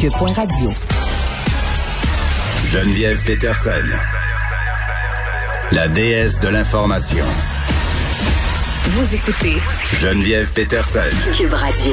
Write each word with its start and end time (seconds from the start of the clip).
Cube.radio. 0.00 0.70
Geneviève 2.72 3.22
Peterson. 3.26 3.70
La 5.72 5.88
déesse 5.88 6.40
de 6.40 6.48
l'information. 6.48 7.26
Vous 8.84 9.14
écoutez 9.14 9.56
Geneviève 10.00 10.54
Peterson. 10.54 11.00
Cube 11.36 11.52
Radio. 11.52 11.92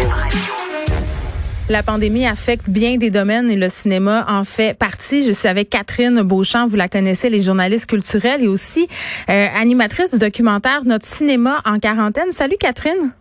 La 1.68 1.84
pandémie 1.84 2.26
affecte 2.26 2.70
bien 2.70 2.96
des 2.96 3.10
domaines 3.10 3.52
et 3.52 3.58
le 3.58 3.68
cinéma 3.68 4.26
en 4.30 4.46
fait 4.46 4.74
partie. 4.78 5.26
Je 5.26 5.34
suis 5.34 5.50
avec 5.50 5.70
Catherine 5.70 6.22
Beauchamp, 6.22 6.66
vous 6.66 6.78
la 6.78 6.88
connaissez, 6.88 7.30
les 7.30 7.42
journalistes 7.42 7.88
culturels 7.88 8.42
et 8.42 8.48
aussi 8.48 8.88
euh, 9.30 9.48
animatrice 9.54 10.12
du 10.12 10.18
documentaire 10.18 10.86
Notre 10.86 11.06
cinéma 11.06 11.62
en 11.66 11.80
quarantaine. 11.80 12.32
Salut 12.32 12.56
Catherine. 12.58 13.12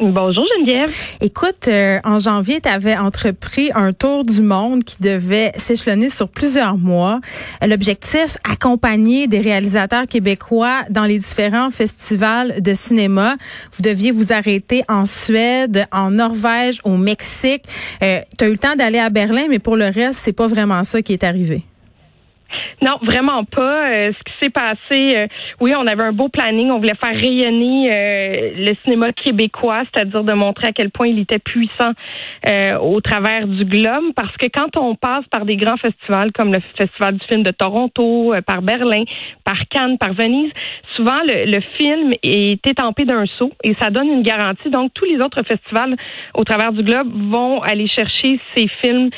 Bonjour 0.00 0.44
Geneviève. 0.58 0.92
Écoute, 1.20 1.68
euh, 1.68 2.00
en 2.02 2.18
janvier, 2.18 2.60
tu 2.60 2.68
avais 2.68 2.96
entrepris 2.96 3.70
un 3.76 3.92
tour 3.92 4.24
du 4.24 4.42
monde 4.42 4.82
qui 4.82 4.96
devait 5.00 5.52
s'échelonner 5.54 6.08
sur 6.08 6.28
plusieurs 6.28 6.76
mois. 6.76 7.20
L'objectif, 7.64 8.36
accompagner 8.42 9.28
des 9.28 9.38
réalisateurs 9.38 10.08
québécois 10.08 10.80
dans 10.90 11.04
les 11.04 11.18
différents 11.18 11.70
festivals 11.70 12.60
de 12.60 12.74
cinéma. 12.74 13.36
Vous 13.72 13.82
deviez 13.82 14.10
vous 14.10 14.32
arrêter 14.32 14.82
en 14.88 15.06
Suède, 15.06 15.86
en 15.92 16.10
Norvège, 16.10 16.80
au 16.82 16.96
Mexique. 16.96 17.62
Euh, 18.02 18.18
tu 18.36 18.44
as 18.44 18.48
eu 18.48 18.52
le 18.52 18.58
temps 18.58 18.74
d'aller 18.74 18.98
à 18.98 19.10
Berlin, 19.10 19.46
mais 19.48 19.60
pour 19.60 19.76
le 19.76 19.86
reste, 19.86 20.20
c'est 20.24 20.32
pas 20.32 20.48
vraiment 20.48 20.82
ça 20.82 21.02
qui 21.02 21.12
est 21.12 21.22
arrivé. 21.22 21.62
Non, 22.82 22.98
vraiment 23.02 23.44
pas. 23.44 23.88
Euh, 23.88 24.12
ce 24.12 24.24
qui 24.24 24.38
s'est 24.40 24.50
passé, 24.50 25.16
euh, 25.16 25.26
oui, 25.60 25.72
on 25.76 25.86
avait 25.86 26.04
un 26.04 26.12
beau 26.12 26.28
planning. 26.28 26.70
On 26.70 26.78
voulait 26.78 26.96
faire 27.02 27.18
rayonner 27.18 27.90
euh, 27.90 28.50
le 28.56 28.74
cinéma 28.84 29.12
québécois, 29.12 29.82
c'est-à-dire 29.92 30.24
de 30.24 30.32
montrer 30.32 30.68
à 30.68 30.72
quel 30.72 30.90
point 30.90 31.06
il 31.06 31.18
était 31.18 31.38
puissant 31.38 31.92
au 32.80 33.00
travers 33.00 33.46
du 33.46 33.64
globe. 33.64 34.12
Parce 34.14 34.36
que 34.36 34.46
quand 34.46 34.76
on 34.76 34.94
passe 34.94 35.24
par 35.30 35.44
des 35.44 35.56
grands 35.56 35.76
festivals 35.76 36.32
comme 36.32 36.52
le 36.52 36.60
Festival 36.76 37.16
du 37.16 37.26
film 37.26 37.42
de 37.42 37.50
Toronto, 37.50 38.34
par 38.46 38.62
Berlin, 38.62 39.04
par 39.44 39.66
Cannes, 39.70 39.96
par 39.98 40.12
Venise, 40.12 40.52
souvent 40.94 41.20
le, 41.26 41.50
le 41.50 41.60
film 41.78 42.12
est 42.22 42.66
étampé 42.66 43.04
d'un 43.04 43.24
saut 43.38 43.52
et 43.62 43.74
ça 43.80 43.90
donne 43.90 44.08
une 44.08 44.22
garantie. 44.22 44.68
Donc, 44.70 44.92
tous 44.94 45.04
les 45.04 45.16
autres 45.16 45.42
festivals 45.42 45.96
au 46.34 46.44
travers 46.44 46.72
du 46.72 46.82
globe 46.82 47.10
vont 47.30 47.62
aller 47.62 47.88
chercher 47.88 48.40
ces 48.54 48.68
films 48.82 49.10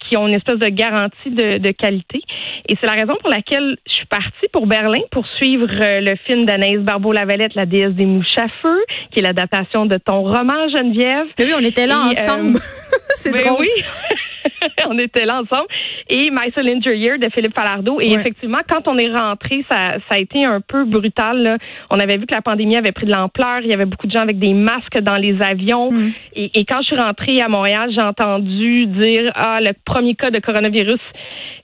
qui 0.00 0.16
ont 0.16 0.26
une 0.26 0.34
espèce 0.34 0.58
de 0.58 0.68
garantie 0.68 1.30
de, 1.30 1.58
de 1.58 1.70
qualité. 1.70 2.20
Et 2.68 2.76
c'est 2.80 2.86
la 2.86 2.96
raison 3.02 3.18
pour 3.20 3.30
laquelle 3.30 3.76
je 3.86 3.92
suis 3.92 4.06
partie 4.06 4.48
pour 4.52 4.66
Berlin 4.66 5.00
pour 5.10 5.26
suivre 5.36 5.68
euh, 5.68 6.00
le 6.00 6.16
film 6.26 6.46
d'Anaïs 6.46 6.78
Barbeau-Lavalette, 6.78 7.54
La 7.54 7.66
déesse 7.66 7.92
des 7.92 8.06
mouches 8.06 8.38
à 8.38 8.48
feu, 8.62 8.84
qui 9.10 9.18
est 9.18 9.22
l'adaptation 9.22 9.86
de 9.86 9.96
ton 9.98 10.22
roman, 10.22 10.68
Geneviève. 10.68 11.26
Oui, 11.38 11.52
on 11.56 11.64
était 11.64 11.86
là 11.86 12.06
euh, 12.06 12.10
ensemble. 12.10 12.58
c'est 13.16 13.32
ben 13.32 13.44
drôle. 13.44 13.60
Oui. 13.60 13.84
on 14.88 14.98
était 14.98 15.24
là 15.24 15.42
ensemble. 15.42 15.68
Et 16.08 16.30
My 16.30 16.50
Cylinder 16.54 16.96
Year 16.96 17.18
de 17.18 17.28
Philippe 17.34 17.54
Falardeau. 17.54 18.00
Et 18.00 18.12
effectivement, 18.12 18.60
quand 18.68 18.88
on 18.88 18.98
est 18.98 19.12
rentré, 19.12 19.64
ça, 19.70 19.94
ça 20.08 20.16
a 20.16 20.18
été 20.18 20.44
un 20.44 20.60
peu 20.60 20.84
brutal. 20.84 21.42
Là. 21.42 21.58
On 21.90 21.98
avait 21.98 22.16
vu 22.16 22.26
que 22.26 22.34
la 22.34 22.42
pandémie 22.42 22.76
avait 22.76 22.92
pris 22.92 23.06
de 23.06 23.12
l'ampleur. 23.12 23.60
Il 23.62 23.68
y 23.68 23.74
avait 23.74 23.86
beaucoup 23.86 24.06
de 24.06 24.12
gens 24.12 24.22
avec 24.22 24.38
des 24.38 24.54
masques 24.54 24.98
dans 25.00 25.16
les 25.16 25.40
avions. 25.42 25.90
Mm. 25.90 26.12
Et, 26.34 26.60
et, 26.60 26.64
quand 26.64 26.78
je 26.80 26.86
suis 26.86 26.96
rentrée 26.96 27.40
à 27.40 27.48
Montréal, 27.48 27.90
j'ai 27.94 28.02
entendu 28.02 28.86
dire 28.86 29.32
ah 29.34 29.58
le 29.60 29.72
premier 29.84 30.14
cas 30.14 30.30
de 30.30 30.38
coronavirus 30.38 31.00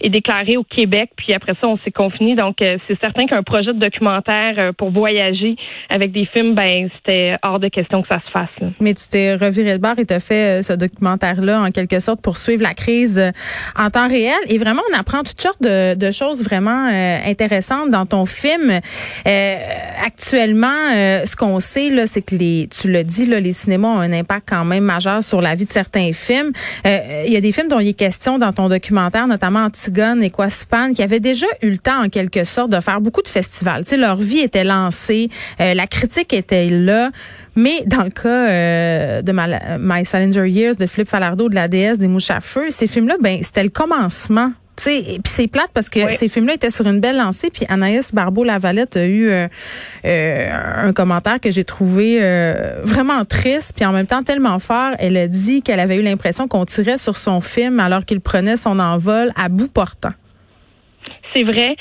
est 0.01 0.09
déclaré 0.09 0.56
au 0.56 0.65
Québec. 0.65 1.11
Puis 1.17 1.33
après 1.33 1.53
ça, 1.61 1.67
on 1.67 1.79
s'est 1.79 1.91
confiné. 1.91 2.34
Donc 2.34 2.62
euh, 2.62 2.79
c'est 2.87 2.99
certain 3.01 3.27
qu'un 3.27 3.43
projet 3.43 3.73
de 3.73 3.79
documentaire 3.79 4.55
euh, 4.59 4.73
pour 4.73 4.91
voyager 4.91 5.56
avec 5.89 6.12
des 6.12 6.27
films, 6.27 6.55
ben 6.55 6.89
c'était 6.97 7.37
hors 7.43 7.59
de 7.59 7.69
question 7.69 8.03
que 8.03 8.09
ça 8.09 8.21
se 8.25 8.31
fasse. 8.31 8.51
Là. 8.61 8.69
Mais 8.81 8.95
tu 8.95 9.09
t'es 9.09 9.34
reviré 9.34 9.73
le 9.73 9.79
bar 9.79 9.99
et 9.99 10.06
t'as 10.06 10.21
fait 10.21 10.59
euh, 10.59 10.62
ce 10.62 10.73
documentaire-là 10.73 11.62
en 11.62 11.71
quelque 11.71 12.01
sorte 12.01 12.21
pour 12.23 12.37
suivre 12.37 12.62
la 12.62 12.68
crise 12.75 13.23
en 13.77 13.91
temps 13.91 14.09
réel. 14.09 14.39
Et 14.49 14.59
vraiment, 14.59 14.83
on 14.93 14.99
apprend 14.99 15.23
toutes 15.23 15.41
sortes 15.41 15.63
de, 15.63 15.95
de 15.95 16.11
choses 16.11 16.43
vraiment 16.43 16.87
intéressantes 17.25 17.91
dans 17.91 18.07
ton 18.07 18.27
film. 18.27 18.81
actuellement, 19.25 20.93
ce 21.25 21.37
qu'on 21.37 21.61
sait 21.61 21.91
là, 21.91 22.07
c'est 22.07 22.23
que 22.23 22.34
les, 22.34 22.69
tu 22.69 22.91
le 22.91 23.05
dis, 23.05 23.27
là, 23.27 23.41
les 23.41 23.53
cinémas 23.53 23.89
ont 23.89 24.01
un 24.01 24.12
impact 24.12 24.49
quand 24.49 24.65
même 24.65 24.84
majeur 24.84 25.23
sur 25.23 25.41
la 25.41 25.55
vie 25.55 25.65
de 25.65 25.71
certains 25.71 26.12
films. 26.12 26.53
Il 26.84 27.33
y 27.33 27.37
a 27.37 27.41
des 27.41 27.53
films 27.53 27.69
dont 27.69 27.81
il 27.81 27.89
est 27.89 27.95
question 27.95 28.39
dans 28.39 28.53
ton 28.53 28.69
documentaire, 28.69 29.27
notamment 29.27 29.65
Antigone 29.65 30.23
et 30.23 30.31
Quaspan, 30.31 30.93
qui 30.93 31.03
avaient 31.03 31.21
déjà 31.21 31.47
eu 31.62 31.71
le 31.71 31.78
temps 31.78 32.05
en 32.05 32.09
quelque 32.09 32.45
sorte 32.45 32.71
de 32.71 32.81
faire 32.81 33.01
beaucoup 33.01 33.23
de 33.23 33.28
festivals. 33.28 33.84
Tu 33.84 33.91
sais, 33.91 33.97
leur 33.97 34.17
vie 34.17 34.41
était 34.41 34.65
lancée, 34.65 35.31
la 35.59 35.87
critique 35.87 36.33
était 36.33 36.69
là. 36.69 37.11
Mais 37.59 37.83
dans 37.87 38.05
le 38.05 38.11
cas 38.11 38.29
euh, 38.29 39.21
de 39.21 39.33
My, 39.33 40.05
Salinger 40.05 40.49
Years, 40.49 40.77
de 40.77 40.87
Philippe 40.87 41.09
Falardeau, 41.09 41.49
de 41.49 41.57
la 41.57 41.67
déesse 41.67 41.99
des 41.99 42.07
mouches 42.07 42.31
à 42.31 42.41
feu, 42.41 42.71
ces 42.71 42.87
films-là, 42.87 43.17
ben 43.21 43.41
c'était 43.43 43.65
le 43.65 43.69
commencement 43.69 44.53
puis 44.77 45.19
c'est 45.25 45.49
plate 45.49 45.71
parce 45.75 45.89
que 45.89 46.13
ces 46.13 46.29
films-là 46.29 46.55
étaient 46.55 46.71
sur 46.71 46.87
une 46.87 47.01
belle 47.01 47.17
lancée. 47.17 47.51
Puis 47.51 47.67
Anaïs 47.69 48.15
Barbeau-Lavalette 48.15 48.97
a 48.97 49.07
eu 49.07 49.29
euh, 49.29 49.49
euh, 50.05 50.87
un 50.87 50.93
commentaire 50.93 51.41
que 51.41 51.51
j'ai 51.51 51.65
trouvé 51.65 52.21
vraiment 52.85 53.25
triste, 53.25 53.73
puis 53.75 53.85
en 53.85 53.91
même 53.91 54.07
temps 54.07 54.23
tellement 54.23 54.61
fort. 54.61 54.93
Elle 55.01 55.17
a 55.17 55.27
dit 55.27 55.63
qu'elle 55.63 55.81
avait 55.81 55.97
eu 55.97 56.03
l'impression 56.03 56.47
qu'on 56.47 56.65
tirait 56.65 56.97
sur 56.97 57.17
son 57.17 57.41
film 57.41 57.81
alors 57.81 58.05
qu'il 58.05 58.21
prenait 58.21 58.57
son 58.57 58.79
envol 58.79 59.33
à 59.35 59.49
bout 59.49 59.67
portant. 59.67 60.13
C'est 61.35 61.43
vrai. 61.43 61.75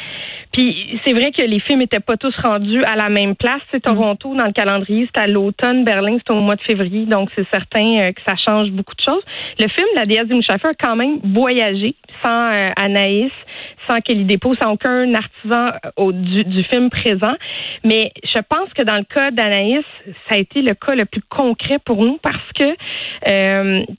Puis 0.58 1.00
c'est 1.06 1.14
vrai 1.14 1.32
que 1.32 1.44
les 1.44 1.60
films 1.60 1.82
n'étaient 1.82 2.00
pas 2.00 2.18
tous 2.18 2.36
rendus 2.44 2.84
à 2.86 2.96
la 2.96 3.10
même 3.10 3.36
place. 3.36 3.62
C'est 3.72 3.82
Toronto 3.82 4.34
dans 4.34 4.48
le 4.48 4.54
calendrier, 4.54 5.08
c'est 5.14 5.22
à 5.22 5.28
l'automne. 5.28 5.84
Berlin, 5.84 6.18
c'est 6.18 6.34
au 6.34 6.40
mois 6.40 6.56
de 6.56 6.62
février. 6.62 7.06
Donc 7.06 7.30
c'est 7.36 7.46
certain 7.54 8.00
euh, 8.00 8.12
que 8.12 8.22
ça 8.26 8.34
change 8.36 8.72
beaucoup 8.72 8.96
de 8.96 9.02
choses. 9.08 9.22
Le 9.60 9.68
film 9.68 9.88
La 9.94 10.08
déesse 10.08 10.26
des 10.26 10.40
a 10.50 10.74
quand 10.74 10.96
même 10.96 11.20
voyagé 11.24 11.94
sans 12.26 12.52
euh, 12.52 12.72
Anaïs, 12.76 13.32
sans 13.88 14.02
Kelly 14.02 14.26
Dépôt, 14.26 14.56
sans 14.60 14.72
aucun 14.72 15.14
artisan 15.14 15.68
euh, 15.68 15.92
au, 15.96 16.12
du, 16.12 16.64
film 16.64 16.90
présent. 16.90 17.36
Mais 17.84 18.12
je 18.24 18.40
pense 18.40 18.74
que 18.76 18.82
dans 18.82 18.98
le 18.98 19.04
cas 19.04 19.30
d'Anaïs, 19.30 19.86
ça 20.28 20.38
a 20.38 20.38
été 20.40 20.64
le 20.64 20.74
cas 20.74 20.96
le 20.96 21.06
plus 21.06 21.22
concret 21.30 21.78
pour 21.86 22.04
nous 22.04 22.18
parce 22.18 22.52
que 22.58 22.76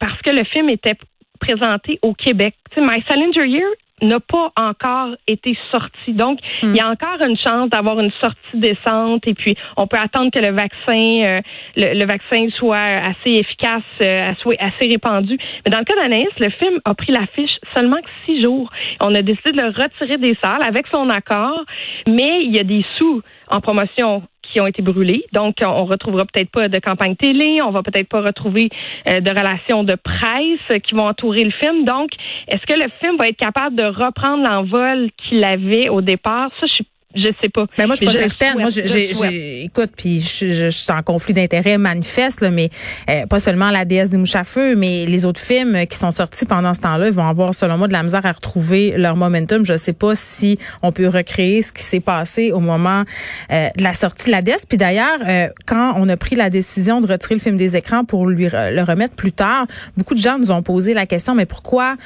parce 0.00 0.20
que 0.22 0.30
le 0.30 0.42
film 0.42 0.70
était 0.70 0.96
présenté 1.38 2.00
au 2.02 2.14
Québec. 2.14 2.56
Tu 2.72 2.82
sais, 2.82 2.84
My 2.84 3.00
Salinger 3.08 3.46
Year 3.46 3.68
n'a 4.02 4.20
pas 4.20 4.52
encore 4.56 5.16
été 5.26 5.56
sorti. 5.72 6.12
Donc, 6.12 6.38
il 6.62 6.74
y 6.74 6.80
a 6.80 6.88
hmm. 6.88 6.92
encore 6.92 7.26
une 7.26 7.36
chance 7.36 7.70
d'avoir 7.70 7.98
une 8.00 8.12
sortie 8.20 8.38
décente 8.54 9.26
et 9.26 9.34
puis 9.34 9.56
on 9.76 9.86
peut 9.86 9.98
attendre 9.98 10.30
que 10.30 10.38
le 10.38 10.52
vaccin, 10.52 11.24
euh, 11.24 11.40
le, 11.76 12.06
vaccin 12.06 12.48
soit 12.56 12.78
assez 12.78 13.30
efficace, 13.30 13.82
euh, 14.02 14.32
soit 14.40 14.56
assez 14.60 14.90
répandu. 14.90 15.38
Mais 15.64 15.70
dans 15.70 15.78
le 15.78 15.84
cas 15.84 15.96
d'Anaïs, 15.96 16.28
le 16.38 16.50
film 16.50 16.80
a 16.84 16.94
pris 16.94 17.12
l'affiche 17.12 17.58
seulement 17.74 17.96
que 17.96 18.08
six 18.26 18.42
jours. 18.42 18.70
On 19.00 19.14
a 19.14 19.22
décidé 19.22 19.52
de 19.52 19.62
le 19.62 19.68
retirer 19.68 20.16
des 20.16 20.36
salles 20.42 20.62
avec 20.62 20.86
son 20.92 21.08
accord, 21.10 21.64
mais 22.06 22.44
il 22.44 22.54
y 22.54 22.58
a 22.58 22.64
des 22.64 22.84
sous 22.98 23.22
en 23.50 23.60
promotion 23.60 24.22
qui 24.52 24.60
ont 24.60 24.66
été 24.66 24.82
brûlés. 24.82 25.24
Donc, 25.32 25.56
on 25.62 25.84
retrouvera 25.84 26.24
peut-être 26.24 26.50
pas 26.50 26.68
de 26.68 26.78
campagne 26.78 27.16
télé, 27.16 27.60
on 27.62 27.70
va 27.70 27.82
peut-être 27.82 28.08
pas 28.08 28.20
retrouver 28.20 28.70
euh, 29.08 29.20
de 29.20 29.30
relations 29.30 29.84
de 29.84 29.94
presse 29.94 30.82
qui 30.82 30.94
vont 30.94 31.06
entourer 31.06 31.44
le 31.44 31.50
film. 31.50 31.84
Donc, 31.84 32.10
est-ce 32.48 32.64
que 32.66 32.74
le 32.74 32.90
film 33.02 33.16
va 33.16 33.28
être 33.28 33.36
capable 33.36 33.76
de 33.76 33.84
reprendre 33.84 34.42
l'envol 34.42 35.10
qu'il 35.16 35.44
avait 35.44 35.88
au 35.88 36.00
départ? 36.00 36.50
Ça, 36.60 36.66
je 36.66 36.72
suis 36.72 36.86
je 37.14 37.28
sais 37.42 37.48
pas. 37.48 37.64
Ben 37.78 37.86
moi, 37.86 37.94
je 37.94 38.04
suis 38.04 38.06
pas 38.06 38.12
certaine. 38.12 38.58
Moi, 38.58 38.68
j'ai, 38.68 39.64
écoute, 39.64 39.92
puis 39.96 40.20
je, 40.20 40.52
je, 40.52 40.68
suis 40.68 40.92
en 40.92 41.02
conflit 41.02 41.32
d'intérêt 41.32 41.78
manifeste, 41.78 42.42
là, 42.42 42.50
mais 42.50 42.68
euh, 43.08 43.24
pas 43.24 43.38
seulement 43.38 43.70
la 43.70 43.86
déesse 43.86 44.10
des 44.10 44.18
mouches 44.18 44.36
à 44.36 44.44
feu, 44.44 44.76
mais 44.76 45.06
les 45.06 45.24
autres 45.24 45.40
films 45.40 45.86
qui 45.86 45.96
sont 45.96 46.10
sortis 46.10 46.44
pendant 46.44 46.74
ce 46.74 46.80
temps-là, 46.80 47.06
ils 47.06 47.14
vont 47.14 47.26
avoir, 47.26 47.54
selon 47.54 47.78
moi, 47.78 47.88
de 47.88 47.94
la 47.94 48.02
misère 48.02 48.26
à 48.26 48.32
retrouver 48.32 48.92
leur 48.98 49.16
momentum. 49.16 49.64
Je 49.64 49.78
sais 49.78 49.94
pas 49.94 50.14
si 50.16 50.58
on 50.82 50.92
peut 50.92 51.08
recréer 51.08 51.62
ce 51.62 51.72
qui 51.72 51.82
s'est 51.82 52.00
passé 52.00 52.52
au 52.52 52.60
moment 52.60 53.04
euh, 53.50 53.68
de 53.74 53.82
la 53.82 53.94
sortie 53.94 54.26
de 54.26 54.32
la 54.32 54.42
déesse. 54.42 54.66
Puis 54.66 54.76
d'ailleurs, 54.76 55.18
euh, 55.26 55.48
quand 55.64 55.94
on 55.96 56.10
a 56.10 56.16
pris 56.18 56.36
la 56.36 56.50
décision 56.50 57.00
de 57.00 57.10
retirer 57.10 57.36
le 57.36 57.40
film 57.40 57.56
des 57.56 57.74
écrans 57.74 58.04
pour 58.04 58.26
lui 58.26 58.48
le 58.52 58.82
remettre 58.82 59.14
plus 59.14 59.32
tard, 59.32 59.66
beaucoup 59.96 60.14
de 60.14 60.20
gens 60.20 60.38
nous 60.38 60.50
ont 60.50 60.62
posé 60.62 60.92
la 60.92 61.06
question, 61.06 61.34
mais 61.34 61.46
pourquoi 61.46 61.96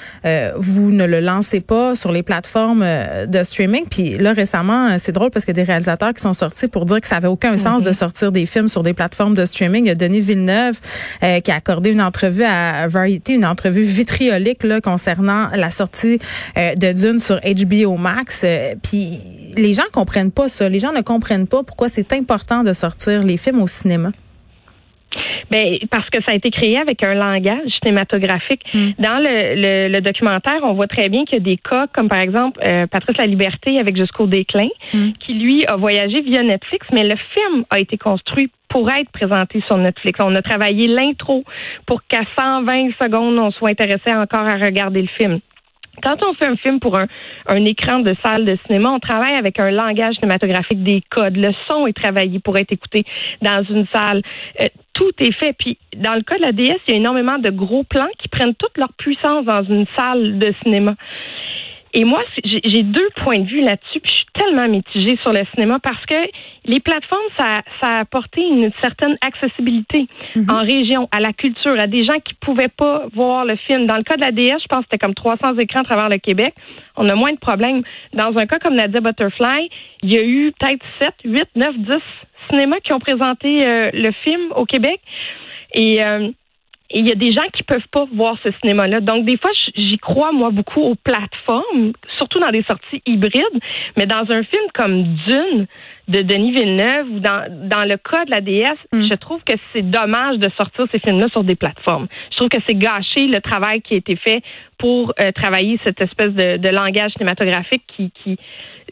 vous 0.57 0.93
ne 0.93 1.05
le 1.05 1.21
lancez 1.21 1.61
pas 1.61 1.97
sur 1.97 2.13
les 2.13 2.23
plateformes 2.23 2.85
de 3.27 3.43
streaming? 3.43 3.87
Puis 3.91 4.17
là, 4.19 4.33
récemment, 4.33 4.92
c'est 4.99 5.13
drôle 5.13 5.31
parce 5.31 5.45
qu'il 5.45 5.57
y 5.57 5.61
a 5.61 5.65
des 5.65 5.67
réalisateurs 5.67 6.15
qui 6.15 6.21
sont 6.21 6.35
sortis 6.35 6.69
pour 6.69 6.87
dire 6.87 7.01
que 7.01 7.07
ça 7.07 7.17
avait 7.17 7.29
aucun 7.29 7.57
sens 7.57 7.83
de 7.83 7.89
mhm. 7.89 7.95
sortir 7.95 8.33
des 8.33 8.47
films 8.47 8.69
sur 8.69 8.83
des 8.83 8.93
plateformes 8.93 9.35
de 9.35 9.45
streaming. 9.45 9.85
Il 9.85 9.89
y 9.89 9.91
a 9.91 9.95
Denis 9.95 10.21
Villeneuve 10.21 10.79
euh, 11.23 11.41
qui 11.41 11.51
a 11.51 11.57
accordé 11.57 11.91
une 11.91 12.03
entrevue 12.03 12.45
à 12.45 12.87
Variety, 12.89 13.35
une 13.35 13.45
entrevue 13.45 13.83
vitriolique 13.83 14.65
là, 14.65 14.81
concernant 14.81 15.49
la 15.55 15.71
sortie 15.71 16.19
euh, 16.57 16.75
de 16.75 16.93
Dune 16.93 17.19
sur 17.19 17.41
HBO 17.41 17.97
Max. 17.97 18.43
Euh, 18.45 18.75
puis 18.83 19.21
les 19.57 19.75
gens 19.75 19.83
comprennent 19.93 20.33
pas 20.33 20.49
ça. 20.49 20.69
Les 20.69 20.79
gens 20.79 20.93
ne 20.93 21.03
comprennent 21.03 21.47
pas 21.47 21.63
pourquoi 21.63 21.89
c'est 21.89 22.13
important 22.13 22.63
de 22.65 22.73
sortir 22.73 23.23
les 23.23 23.37
films 23.37 23.63
au 23.63 23.67
cinéma. 23.67 24.13
Ben, 25.51 25.79
parce 25.91 26.09
que 26.11 26.23
ça 26.25 26.33
a 26.33 26.35
été 26.35 26.51
créé 26.51 26.79
avec 26.79 27.03
un 27.05 27.15
langage 27.15 27.71
cinématographique. 27.83 28.63
Hmm. 28.73 28.91
Dans 28.99 29.19
le, 29.19 29.89
le, 29.89 30.01
documentaire, 30.01 30.61
on 30.63 30.73
voit 30.73 30.87
très 30.87 31.09
bien 31.09 31.25
qu'il 31.25 31.39
y 31.39 31.41
a 31.41 31.45
des 31.45 31.57
cas 31.57 31.87
comme 31.93 32.09
par 32.09 32.21
exemple 32.21 32.61
euh, 32.65 32.87
Patrice 32.87 33.17
La 33.19 33.27
Liberté 33.27 33.79
avec 33.79 33.97
Jusqu'au 33.97 34.27
déclin, 34.27 34.69
hmm. 34.93 35.11
qui 35.21 35.35
lui 35.35 35.67
a 35.67 35.77
voyagé 35.77 36.23
via 36.23 36.43
Netflix, 36.43 36.87
mais 36.93 37.05
le 37.05 37.15
film 37.35 37.65
a 37.71 37.79
été 37.79 37.99
construit 37.99 38.51
pour 38.69 38.91
être 38.91 39.11
présenté 39.11 39.63
sur 39.67 39.77
Netflix. 39.77 40.19
On 40.23 40.35
a 40.35 40.43
travaillé 40.43 40.87
l'intro 40.87 41.45
pour 41.87 42.03
qu'à 42.05 42.23
120 42.39 42.93
secondes, 43.01 43.39
on 43.39 43.51
soit 43.51 43.71
intéressé 43.71 44.15
encore 44.15 44.47
à 44.47 44.57
regarder 44.57 45.03
le 45.03 45.09
film. 45.09 45.41
Quand 46.03 46.17
on 46.27 46.33
fait 46.35 46.47
un 46.47 46.57
film 46.57 46.81
pour 46.81 46.99
un, 46.99 47.07
un, 47.49 47.65
écran 47.67 47.99
de 47.99 48.17
salle 48.25 48.47
de 48.47 48.57
cinéma, 48.67 48.91
on 48.91 48.99
travaille 48.99 49.35
avec 49.35 49.61
un 49.61 49.71
langage 49.71 50.15
cinématographique 50.15 50.83
des 50.83 51.03
codes. 51.11 51.37
Le 51.37 51.53
son 51.69 51.87
est 51.87 51.93
travaillé 51.93 52.39
pour 52.39 52.57
être 52.57 52.73
écouté 52.73 53.05
dans 53.43 53.63
une 53.69 53.87
salle. 53.93 54.23
Euh, 54.61 54.69
tout 55.03 55.25
est 55.25 55.33
fait. 55.33 55.55
Puis, 55.59 55.79
dans 55.97 56.15
le 56.15 56.23
cas 56.23 56.37
de 56.37 56.43
la 56.43 56.53
DS, 56.53 56.79
il 56.87 56.93
y 56.93 56.95
a 56.95 56.97
énormément 56.97 57.39
de 57.39 57.51
gros 57.51 57.83
plans 57.83 58.09
qui 58.19 58.29
prennent 58.29 58.55
toute 58.55 58.77
leur 58.79 58.93
puissance 58.93 59.45
dans 59.45 59.65
une 59.65 59.87
salle 59.97 60.39
de 60.39 60.55
cinéma. 60.63 60.95
Et 61.95 62.05
moi, 62.05 62.23
j'ai 62.43 62.83
deux 62.83 63.09
points 63.23 63.41
de 63.41 63.47
vue 63.47 63.61
là-dessus, 63.61 64.01
puis 64.01 64.11
je 64.11 64.17
suis 64.17 64.27
tellement 64.33 64.67
mitigée 64.67 65.19
sur 65.23 65.31
le 65.31 65.41
cinéma 65.53 65.77
parce 65.83 66.03
que 66.07 66.15
les 66.65 66.81
plateformes, 66.81 67.21
ça, 67.37 67.61
ça 67.83 67.97
a 67.97 67.99
apporté 67.99 68.41
une 68.41 68.71
certaine 68.81 69.19
accessibilité 69.21 70.07
mhm. 70.35 70.49
en 70.49 70.61
région, 70.61 71.07
à 71.13 71.21
la 71.21 71.35
culture, 71.35 71.79
à 71.79 71.87
des 71.87 72.05
gens 72.05 72.19
qui 72.25 72.33
pouvaient 72.41 72.73
pas 72.75 73.05
voir 73.13 73.45
le 73.45 73.57
film. 73.57 73.87
Dans 73.87 73.97
le 73.97 74.05
cas 74.05 74.17
de 74.17 74.23
la 74.23 74.31
DS, 74.31 74.63
je 74.63 74.69
pense 74.69 74.81
que 74.81 74.87
c'était 74.91 75.05
comme 75.05 75.15
300 75.15 75.59
écrans 75.59 75.81
à 75.81 75.85
travers 75.85 76.09
le 76.09 76.17
Québec. 76.17 76.55
On 76.97 77.07
a 77.11 77.15
moins 77.15 77.33
de 77.33 77.39
problèmes. 77.39 77.83
Dans 78.15 78.35
un 78.39 78.47
cas 78.47 78.59
comme 78.59 78.77
Nadia 78.77 79.01
Butterfly, 79.01 79.69
il 80.03 80.15
y 80.15 80.17
a 80.17 80.23
eu 80.23 80.53
peut-être 80.59 80.85
7, 80.99 81.13
8, 81.27 81.49
9, 81.57 81.77
10 81.77 81.97
cinémas 82.51 82.81
qui 82.81 82.93
ont 82.93 83.01
présenté 83.01 83.67
euh, 83.67 83.91
le 83.93 84.13
film 84.25 84.53
au 84.57 84.65
Québec. 84.65 85.01
Et 85.75 86.03
euh, 86.05 86.31
et 86.93 86.99
il 86.99 87.09
y 87.09 87.13
a 87.13 87.15
des 87.15 87.33
gens 87.33 87.47
qui 87.55 87.63
peuvent 87.63 87.89
pas 87.91 88.05
voir 88.15 88.37
ce 88.45 88.51
cinéma-là. 88.61 89.01
Donc, 89.01 89.25
des 89.25 89.39
fois, 89.39 89.51
j'y 89.75 89.99
crois, 89.99 90.31
moi, 90.33 90.51
beaucoup 90.51 90.83
aux 90.83 90.95
plateformes, 90.95 91.93
surtout 92.19 92.39
dans 92.39 92.51
des 92.51 92.63
sorties 92.65 93.03
hybrides. 93.07 93.61
Mais 93.97 94.05
dans 94.05 94.25
un 94.31 94.43
film 94.43 94.63
comme 94.75 95.05
Dune 95.27 95.67
de 96.09 96.21
Denis 96.21 96.53
Villeneuve 96.53 97.11
ou 97.11 97.21
dans, 97.21 97.47
dans 97.69 97.85
le 97.85 97.97
cas 97.97 98.25
de 98.27 98.31
la 98.31 98.41
DS, 98.43 98.77
mm. 98.93 99.09
je 99.11 99.15
trouve 99.15 99.43
que 99.45 99.55
c'est 99.73 99.89
dommage 99.89 100.39
de 100.39 100.51
sortir 100.59 100.87
ces 100.93 100.99
films-là 100.99 101.29
sur 101.31 101.45
des 101.45 101.55
plateformes. 101.55 102.09
Je 102.31 102.37
trouve 102.37 102.51
que 102.51 102.59
c'est 102.67 102.75
gâcher 102.75 103.27
le 103.27 103.41
travail 103.41 103.81
qui 103.81 103.95
a 103.95 103.97
été 103.97 104.17
fait 104.17 104.43
pour 104.83 105.15
euh, 105.21 105.31
travailler 105.31 105.79
cette 105.85 106.01
espèce 106.01 106.31
de, 106.31 106.57
de 106.57 106.69
langage 106.71 107.13
cinématographique 107.13 107.85
qui, 107.87 108.11
qui 108.11 108.37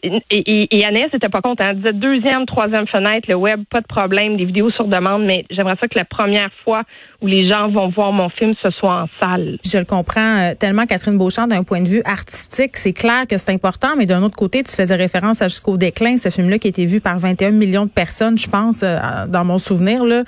et, 0.03 0.23
et, 0.31 0.79
et 0.79 0.85
Annès 0.85 1.11
n'était 1.13 1.29
pas 1.29 1.41
content. 1.41 1.65
Elle 1.69 1.77
disait 1.77 1.93
deuxième, 1.93 2.45
troisième 2.45 2.87
fenêtre, 2.87 3.27
le 3.29 3.35
web, 3.35 3.63
pas 3.69 3.81
de 3.81 3.87
problème, 3.87 4.37
des 4.37 4.45
vidéos 4.45 4.71
sur 4.71 4.85
demande, 4.85 5.25
mais 5.25 5.45
j'aimerais 5.51 5.75
ça 5.81 5.87
que 5.87 5.97
la 5.97 6.05
première 6.05 6.49
fois 6.63 6.83
où 7.21 7.27
les 7.27 7.47
gens 7.47 7.69
vont 7.69 7.89
voir 7.89 8.11
mon 8.11 8.29
film, 8.29 8.55
ce 8.63 8.71
soit 8.71 9.03
en 9.03 9.07
salle. 9.21 9.59
Je 9.63 9.77
le 9.77 9.85
comprends 9.85 10.39
euh, 10.39 10.55
tellement, 10.55 10.85
Catherine 10.87 11.17
Beauchamp, 11.17 11.47
d'un 11.47 11.63
point 11.63 11.81
de 11.81 11.87
vue 11.87 12.01
artistique, 12.03 12.77
c'est 12.77 12.93
clair 12.93 13.27
que 13.29 13.37
c'est 13.37 13.51
important, 13.51 13.89
mais 13.95 14.07
d'un 14.07 14.23
autre 14.23 14.35
côté, 14.35 14.63
tu 14.63 14.71
faisais 14.71 14.95
référence 14.95 15.41
à 15.41 15.51
Jusqu'au 15.51 15.75
déclin, 15.75 16.15
ce 16.15 16.29
film-là 16.29 16.59
qui 16.59 16.67
a 16.67 16.69
été 16.69 16.85
vu 16.85 17.01
par 17.01 17.19
21 17.19 17.51
millions 17.51 17.85
de 17.85 17.91
personnes, 17.91 18.37
je 18.37 18.49
pense, 18.49 18.83
euh, 18.83 18.97
dans 19.27 19.43
mon 19.43 19.59
souvenir, 19.59 20.05
là, 20.05 20.23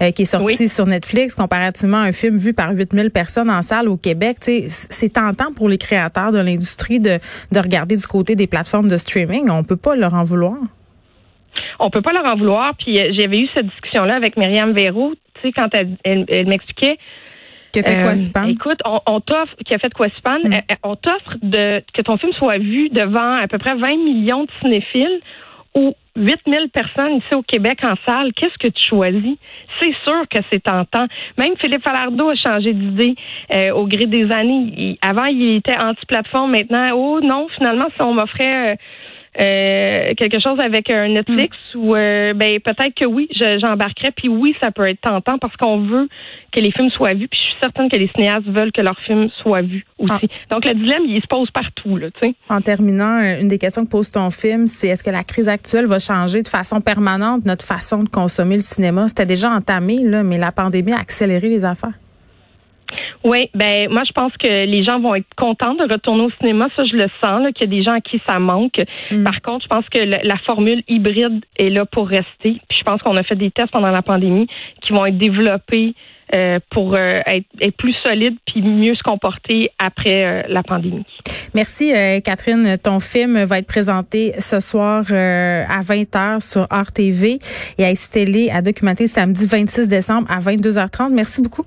euh, 0.00 0.12
qui 0.12 0.22
est 0.22 0.24
sorti 0.24 0.68
sur 0.68 0.86
Netflix, 0.86 1.34
comparativement 1.34 1.96
à 1.96 2.02
un 2.02 2.12
film 2.12 2.36
vu 2.36 2.54
par 2.54 2.70
8000 2.70 3.10
personnes 3.10 3.50
en 3.50 3.60
salle 3.60 3.88
au 3.88 3.96
Québec. 3.96 4.36
C'est 4.40 5.07
tentant 5.10 5.52
pour 5.52 5.68
les 5.68 5.78
créateurs 5.78 6.32
de 6.32 6.38
l'industrie 6.38 7.00
de, 7.00 7.18
de 7.52 7.58
regarder 7.60 7.96
du 7.96 8.06
côté 8.06 8.34
des 8.34 8.46
plateformes 8.46 8.88
de 8.88 8.96
streaming 8.96 9.48
on 9.50 9.64
peut 9.64 9.76
pas 9.76 9.96
leur 9.96 10.14
en 10.14 10.24
vouloir. 10.24 10.56
On 11.78 11.90
peut 11.90 12.02
pas 12.02 12.12
leur 12.12 12.26
en 12.26 12.36
vouloir. 12.36 12.74
Puis 12.76 12.98
euh, 12.98 13.12
j'avais 13.12 13.40
eu 13.40 13.48
cette 13.54 13.66
discussion-là 13.66 14.14
avec 14.14 14.36
Myriam 14.36 14.72
Verrou, 14.72 15.14
tu 15.34 15.40
sais, 15.42 15.52
quand 15.52 15.68
elle, 15.74 16.46
m'expliquait. 16.46 16.98
Qui 17.72 17.80
a 17.80 17.82
fait 17.82 18.02
quoi, 18.02 18.42
euh, 18.42 18.46
Écoute, 18.48 18.80
on, 18.84 19.20
t'offre, 19.20 19.54
qui 19.66 19.74
a 19.74 19.78
fait 19.78 19.92
quoi, 19.92 20.06
mm. 20.06 20.52
euh, 20.52 20.74
on 20.82 20.96
t'offre 20.96 21.36
de 21.42 21.82
que 21.92 22.02
ton 22.02 22.16
film 22.16 22.32
soit 22.32 22.58
vu 22.58 22.88
devant 22.88 23.34
à 23.34 23.46
peu 23.46 23.58
près 23.58 23.74
20 23.74 23.88
millions 23.96 24.44
de 24.44 24.50
cinéphiles 24.62 25.20
8000 26.18 26.68
personnes 26.70 27.16
ici 27.16 27.34
au 27.34 27.42
Québec 27.42 27.78
en 27.82 27.94
salle. 28.06 28.32
Qu'est-ce 28.34 28.58
que 28.58 28.68
tu 28.68 28.88
choisis? 28.88 29.36
C'est 29.80 29.94
sûr 30.04 30.28
que 30.28 30.38
c'est 30.50 30.62
tentant. 30.62 31.06
Même 31.38 31.54
Philippe 31.60 31.82
Falardeau 31.82 32.30
a 32.30 32.34
changé 32.34 32.72
d'idée 32.72 33.14
au 33.72 33.86
gré 33.86 34.06
des 34.06 34.30
années. 34.32 34.98
avant, 35.02 35.26
il 35.26 35.56
était 35.56 35.76
anti-plateforme. 35.76 36.52
Maintenant, 36.52 36.90
oh 36.94 37.20
non, 37.20 37.46
finalement, 37.56 37.86
si 37.94 38.02
on 38.02 38.14
m'offrait 38.14 38.76
euh, 39.40 40.14
quelque 40.16 40.40
chose 40.40 40.58
avec 40.58 40.90
un 40.90 41.08
Netflix 41.08 41.56
mm. 41.74 41.78
ou 41.78 41.94
euh, 41.94 42.34
ben 42.34 42.58
peut-être 42.58 42.94
que 42.94 43.06
oui, 43.06 43.28
j'embarquerais. 43.60 44.10
Puis 44.10 44.28
oui, 44.28 44.54
ça 44.60 44.72
peut 44.72 44.88
être 44.88 45.00
tentant 45.00 45.38
parce 45.38 45.56
qu'on 45.56 45.78
veut 45.78 46.08
que 46.50 46.60
les 46.60 46.72
films 46.72 46.90
soient 46.90 47.14
vus. 47.14 47.28
Puis 47.28 47.38
certaine 47.60 47.88
que 47.88 47.96
les 47.96 48.08
cinéastes 48.14 48.46
veulent 48.46 48.72
que 48.72 48.80
leurs 48.80 48.98
films 49.00 49.28
soient 49.42 49.62
vus 49.62 49.84
aussi. 49.98 50.12
Ah. 50.12 50.54
Donc 50.54 50.64
le 50.64 50.74
dilemme, 50.74 51.04
il 51.06 51.20
se 51.20 51.26
pose 51.26 51.50
partout 51.50 51.96
là. 51.96 52.08
Tu 52.20 52.28
sais. 52.28 52.34
En 52.48 52.60
terminant, 52.60 53.20
euh, 53.20 53.40
une 53.40 53.48
des 53.48 53.58
questions 53.58 53.84
que 53.84 53.90
pose 53.90 54.10
ton 54.10 54.30
film, 54.30 54.66
c'est 54.66 54.88
est-ce 54.88 55.02
que 55.02 55.10
la 55.10 55.24
crise 55.24 55.48
actuelle 55.48 55.86
va 55.86 55.98
changer 55.98 56.42
de 56.42 56.48
façon 56.48 56.80
permanente 56.80 57.44
notre 57.44 57.64
façon 57.64 58.02
de 58.02 58.08
consommer 58.08 58.56
le 58.56 58.62
cinéma? 58.62 59.08
C'était 59.08 59.26
déjà 59.26 59.50
entamé 59.50 59.98
là, 60.02 60.22
mais 60.22 60.38
la 60.38 60.52
pandémie 60.52 60.92
a 60.92 60.98
accéléré 60.98 61.48
les 61.48 61.64
affaires. 61.64 61.94
Oui, 63.24 63.50
ben 63.54 63.90
moi 63.90 64.02
je 64.06 64.12
pense 64.12 64.32
que 64.38 64.46
les 64.46 64.84
gens 64.84 65.00
vont 65.00 65.14
être 65.14 65.26
contents 65.36 65.74
de 65.74 65.82
retourner 65.82 66.22
au 66.22 66.30
cinéma, 66.40 66.68
ça 66.76 66.84
je 66.84 66.96
le 66.96 67.08
sens 67.22 67.42
qu'il 67.54 67.70
y 67.70 67.74
a 67.74 67.78
des 67.78 67.82
gens 67.82 67.94
à 67.94 68.00
qui 68.00 68.20
ça 68.26 68.38
manque. 68.38 68.80
Mm. 69.10 69.24
Par 69.24 69.42
contre, 69.42 69.64
je 69.64 69.68
pense 69.68 69.88
que 69.88 69.98
la, 69.98 70.36
formule 70.46 70.82
hybride 70.88 71.44
est 71.58 71.68
là 71.68 71.84
pour 71.84 72.08
rester. 72.08 72.60
Puis 72.68 72.78
je 72.78 72.82
pense 72.84 73.02
qu'on 73.02 73.16
a 73.16 73.22
fait 73.22 73.36
des 73.36 73.50
tests 73.50 73.70
pendant 73.70 73.90
la 73.90 74.02
pandémie 74.02 74.46
qui 74.80 74.92
vont 74.92 75.04
être 75.04 75.18
développés 75.18 75.94
euh, 76.34 76.58
pour 76.70 76.94
euh, 76.94 77.20
être, 77.26 77.76
plus 77.78 77.94
solides 78.02 78.36
puis 78.46 78.60
mieux 78.60 78.94
se 78.94 79.02
comporter 79.02 79.70
après 79.78 80.24
euh, 80.24 80.42
la 80.48 80.62
pandémie. 80.62 81.06
Merci 81.54 81.92
Catherine. 82.22 82.76
Ton 82.82 83.00
film 83.00 83.42
va 83.44 83.58
être 83.58 83.66
présenté 83.66 84.34
ce 84.38 84.60
soir 84.60 85.04
à 85.08 85.80
20h 85.80 86.40
sur 86.40 86.64
RTV 86.64 87.38
et 87.78 87.84
à 87.84 87.90
Estélé 87.90 88.50
à 88.50 88.60
documenter 88.60 89.06
samedi 89.06 89.46
26 89.46 89.88
décembre 89.88 90.30
à 90.30 90.40
22h30. 90.40 91.12
Merci 91.12 91.40
beaucoup. 91.40 91.64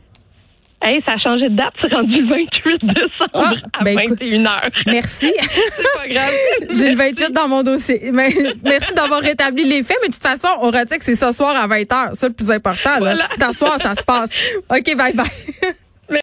Hey, 0.84 1.00
ça 1.08 1.14
a 1.14 1.18
changé 1.20 1.48
de 1.50 1.56
date, 1.56 1.74
c'est 1.82 1.94
rendu 1.94 2.22
le 2.22 2.28
28 2.28 2.86
décembre 2.86 3.30
ah, 3.34 3.54
à 3.80 3.84
21h. 3.84 4.44
Ben 4.44 4.92
merci. 4.92 5.32
c'est 5.40 5.98
pas 5.98 6.08
grave. 6.08 6.34
J'ai 6.72 6.92
le 6.92 6.98
28 6.98 7.32
dans 7.32 7.48
mon 7.48 7.62
dossier. 7.62 8.10
Mais, 8.12 8.34
merci 8.64 8.94
d'avoir 8.96 9.22
rétabli 9.22 9.64
les 9.64 9.84
faits, 9.84 9.98
mais 10.02 10.10
de 10.10 10.14
toute 10.14 10.24
façon, 10.24 10.48
on 10.60 10.68
retient 10.72 10.98
que 10.98 11.06
c'est 11.06 11.16
ce 11.16 11.32
soir 11.32 11.56
à 11.56 11.68
20h. 11.68 12.12
C'est 12.14 12.30
le 12.30 12.34
plus 12.34 12.50
important. 12.50 13.00
Là. 13.00 13.16
Voilà. 13.38 13.52
soir, 13.54 13.78
ça 13.80 13.94
se 13.94 14.04
passe. 14.04 14.32
OK, 14.70 14.96
bye 14.96 15.14
bye. 15.14 15.76